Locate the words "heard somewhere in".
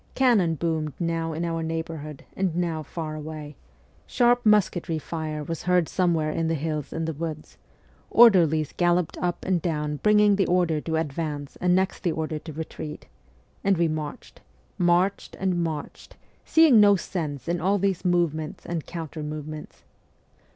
5.61-6.47